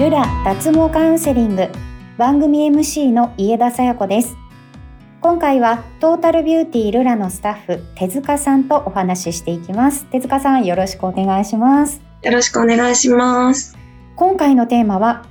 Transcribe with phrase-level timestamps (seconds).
[0.00, 1.68] ルラ脱毛カウンセリング
[2.16, 4.34] 番組 MC の家田さや子です。
[5.20, 10.06] 今回はトータルビューティールラのスタッフ手塚さんとお話ししていきます。
[10.06, 12.00] 手塚さんよろしくお願いします。
[12.22, 13.76] よろしくお願いします。
[14.16, 15.26] 今回のテーマは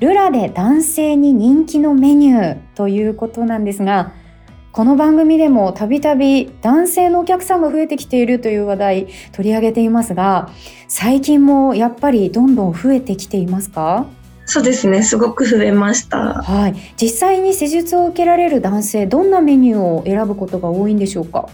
[0.00, 4.14] ルラで男性に人気のメニューということなんですが
[4.72, 10.50] この番組でもたびたび男性のお客さんが増えてきているという話題取り上げていますが
[10.88, 14.08] 最近もやっぱりどんどん増えてきていますか？
[14.46, 15.02] そうですね。
[15.02, 16.42] すごく増えました。
[16.42, 16.74] はい。
[17.00, 21.48] 実際に施術を受けられる男性どんなメニューを選ぶことが多いんでしょうか？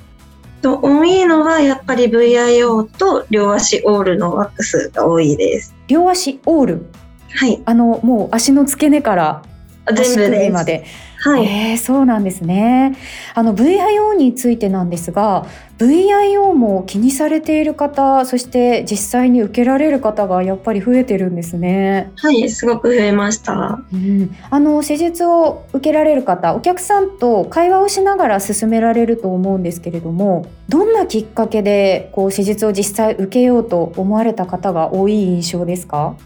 [0.60, 5.74] と多いのはやっぱり VIO と両足オールのワックスが多いです。
[5.86, 6.86] 両足オール？
[7.30, 7.62] はい。
[7.64, 9.42] あのもう足の付け根から
[9.86, 10.84] 足全部まで
[11.22, 12.96] はい、えーそうなんですね。
[13.34, 15.46] あの VIO についてなんですが、
[15.78, 22.10] VIO も気にされている方、そして実際に受けられる方がやっぱり増えてるんですね。
[22.16, 36.16] はい、すごく増えましたうん、あの施術を受けられる方、お客さんと会話をしながら進められると思うんですけれども、どんなきっかけでこう施術を実際受けようと思われた方が多い印象ですか？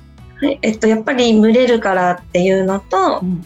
[0.41, 3.43] はい、えっとやっぱり群れるからっていうのとうん、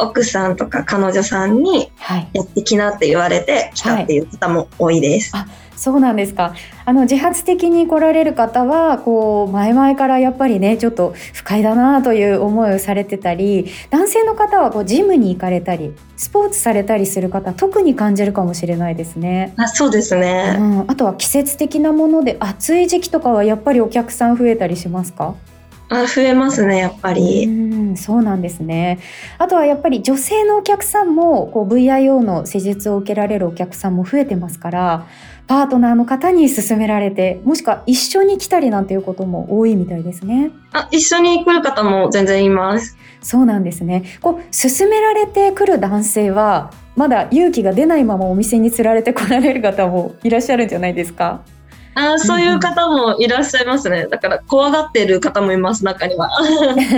[0.00, 2.28] 奥さんとか彼女さんにはい。
[2.32, 5.46] やってきなって言われて来たっていう方も多いです、あ
[5.76, 6.54] そうなんですか。
[6.84, 19.54] あの自発的に来られる方はこう前々からやっぱりねちょっと不快だなという思いをされてたり、男性の方はこうジムに行かれたり、スポーツされたりする方特に感じるかもしれないですね。
[19.56, 25.34] あそうですうね、ん、あとは季節的なもので暑い時期とかはやっぱりお客さん増えたりしますか？
[25.90, 28.98] あ増えますねやっぱり、うん、そうなんですね。
[29.38, 35.06] あとはやっぱり女性のお客さんもこう VIO の施術を受けられるお客さんも増えてますから、
[35.46, 40.50] パートナーの方に勧められて、もしくは一緒に来たりなんていうことも多いみたいですね。
[40.72, 44.04] あ一緒に来る方も全然いますそうなんですね。
[44.20, 51.40] こう勧められてくる男性はまだ勇気が出ないままお店に釣られて来られる方もいらっしゃるんじゃないですか？
[51.98, 54.06] あそういう方もいらっしゃいますね。
[54.08, 56.30] だから怖がってる方もいます、中には。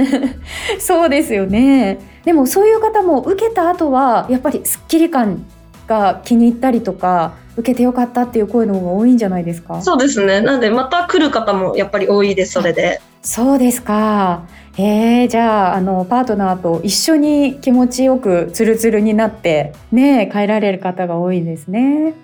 [0.79, 1.99] そうですよね。
[2.25, 5.45] でもそういう方も受けた後はやっぱりスッキリ感
[5.87, 9.81] が気に入ったりとか受けてよかったっていう声の方が多いんじゃないですか？
[9.83, 10.41] そうですね。
[10.41, 13.01] なんで、また来る方もやっぱり多いです、それで。
[13.23, 14.43] そうですか。
[14.79, 22.15] えー、じゃああのパートナーと一緒に気持ちよくツルツルになってね帰られる方が多いですね。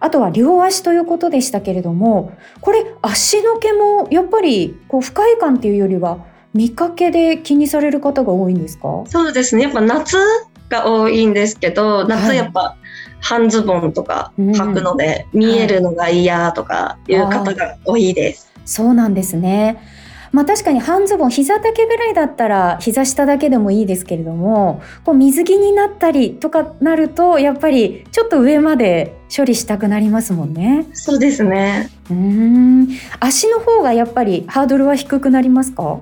[0.00, 6.24] あとは両足ということでしたけれどもこれ足の毛もやっぱりこう不快感っていうよりは
[6.54, 9.04] 見かけで気にされる方が多いんですか？
[9.06, 9.64] そうですね。
[9.64, 10.16] やっぱ夏
[10.68, 12.76] が多いんですけど、はい夏やっぱ
[13.20, 18.52] 半ズボンとか履くので、見えるのが嫌とかいう方が多いです。
[18.64, 19.78] そうなんですね。
[20.32, 30.86] まあ確かに半ズボン膝丈ぐらいだったら膝下だけでもいいですけれどもこう水着になったりとかなるとやっぱりちょっと上まで処理したくなりますもんね。
[30.92, 31.90] そうですね。
[32.10, 32.88] うーん。
[33.20, 36.00] 足の方がやっぱりハードルは低くなりますか？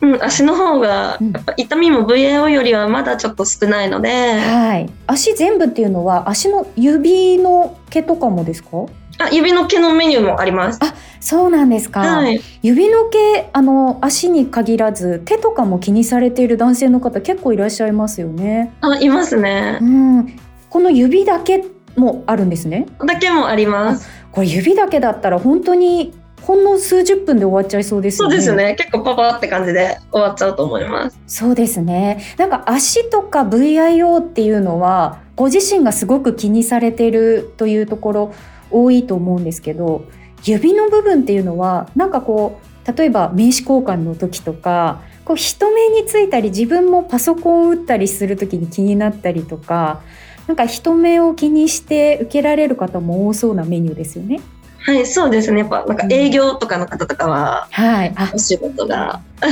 [0.00, 1.18] うん、足の方が、
[1.56, 4.88] 痛みも VAO よりはまだちょっと少ないので、はい。
[5.08, 8.86] 足全部っていうのは足の指の毛とかもですか？
[9.18, 10.80] あ指の毛のメニューもあります。
[11.20, 12.40] そうなんですか、はい。
[12.62, 18.72] 指の毛あの足に限らず手とかも気にされている男性の方結構いらっしゃいますよね。
[18.80, 19.84] あ、いますねう。
[19.84, 20.38] ん、
[20.70, 21.64] この指だけ
[21.96, 22.86] もあるんですね。
[23.04, 24.08] だけもあります。
[24.30, 28.36] これ指だけだったら本当にほんの数十分で終わっちゃいそうですよね。
[28.36, 28.74] そうですね。
[28.76, 31.18] 結構パパって感じで終わっちゃうと思います。
[31.26, 32.22] そうですね。
[32.38, 38.34] なんか足とか VIO っていうのはご自身がすごく気にされているというところ
[38.70, 40.04] 多いと思うんですけど、
[40.44, 45.06] 指の部分っていうのはなんかこう例えば名刺交換の時とか。
[45.28, 50.00] こう人目についたり自分もパソコンを打ったりする時に気になったりとか
[50.46, 54.40] なんか人目を気にして受けられる方も多そうなメニューですよね。
[54.78, 55.60] はい、そうですね。
[55.60, 59.20] やっぱなんか営業とかの方とかは、はい、あお仕事が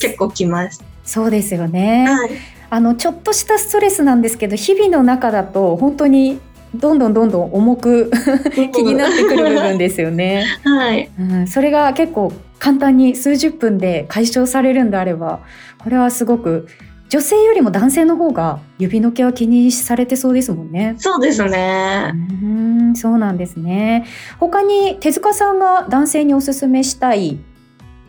[0.00, 0.82] 結構来ます。
[1.04, 2.06] そうですよね。
[2.08, 2.30] はい。
[2.70, 6.40] あのちょっとしたストレスなんですけど日々の中だと本当に
[6.74, 8.10] どんどんどんどん重く
[8.74, 11.10] 気になってくる部分ですよね、はい。
[11.18, 15.40] うん、それが結構簡単に数十分で解消されるんであれば
[15.78, 16.68] これはすごく
[17.08, 20.94] 女性よりも男性の方が指の毛は気にされてそうですもんね。
[20.98, 22.12] そうですね
[22.42, 22.46] う。
[22.46, 24.04] んそうなんですね。
[24.38, 27.40] 他に手塚さんが男性におすすめしたい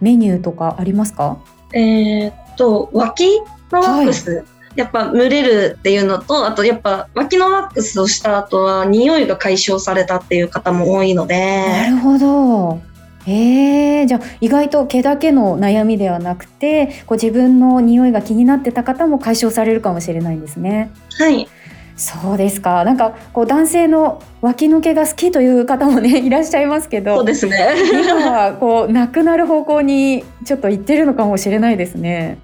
[0.01, 1.37] メニューとかありますか？
[1.73, 3.41] えーっと、脇
[3.71, 4.43] のワックス。
[4.75, 12.81] やっぱ蒸れるっていうのと、あとやっぱ脇のワックスをした後は匂いが解消されたっていう方も多いのなで、るほど。
[13.27, 20.91] えー、じゃあ意外と毛だけの悩みではなくてこう自分の匂いが気になってた方も解消されるかもしれないんですね。
[21.19, 21.47] はい
[22.01, 22.83] そうですか。
[22.83, 27.75] なんかこう男性の脇の毛が好きという方もね いらっしゃいますけど、そうですね。
[27.93, 32.39] 今はこうなくなる方向にちょっと行ってるのかもしれないですね。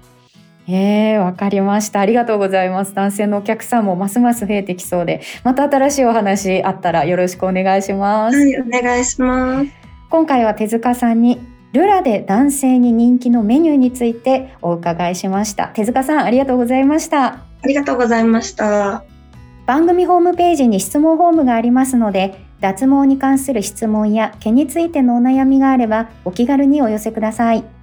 [0.70, 2.00] えー、わかりました。
[2.00, 2.94] ありがとうございます。
[2.94, 8.36] 男性のお客さんもますます増えてきそうで、また新しいお話あったらよろしくお願いします。
[8.36, 9.70] はい、お願いします。
[10.10, 11.40] 今回は手塚さんに
[11.72, 15.68] ルラで男性に人気のメニューについてお伺いしました。
[15.68, 17.24] 手塚さん、ありがとうございました。
[17.26, 19.04] ありがとうございました。
[19.66, 27.77] 番組ホームページに質問フォームがありますので、脱毛に関する質問や毛についてのお悩みがあればお気軽にお寄せください。